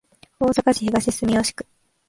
[0.39, 1.65] 大阪市東住吉区